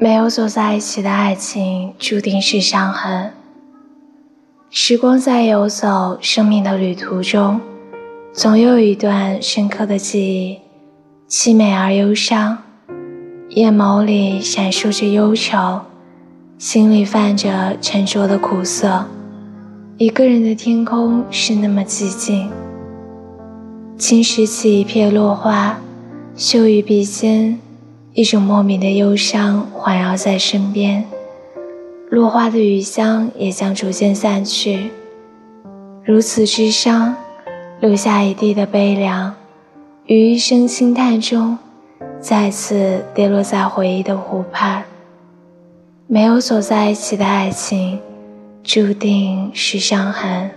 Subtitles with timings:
[0.00, 3.32] 没有走在一起的爱情，注定是伤痕。
[4.70, 7.60] 时光在游走，生命的旅途中，
[8.32, 10.58] 总有一段深刻的记忆，
[11.28, 12.58] 凄美而忧伤。
[13.48, 15.80] 眼眸里闪烁着忧愁，
[16.58, 19.04] 心里泛着沉着的苦涩。
[19.96, 22.48] 一个人的天空是那么寂静。
[23.96, 25.80] 轻拾起一片落花，
[26.36, 27.58] 嗅于鼻尖。
[28.14, 31.04] 一种莫名的忧伤环绕在身边，
[32.10, 34.90] 落花的余香也将逐渐散去。
[36.04, 37.14] 如此之伤，
[37.80, 39.34] 留下一地的悲凉，
[40.06, 41.58] 于一声轻叹中，
[42.18, 44.82] 再次跌落在回忆的湖畔。
[46.06, 48.00] 没有走在一起的爱情，
[48.64, 50.50] 注定是伤痕。